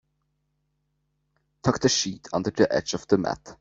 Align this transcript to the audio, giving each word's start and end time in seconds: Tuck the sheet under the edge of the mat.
Tuck 1.61 1.79
the 1.79 1.87
sheet 1.87 2.27
under 2.33 2.49
the 2.49 2.73
edge 2.73 2.95
of 2.95 3.05
the 3.05 3.19
mat. 3.19 3.55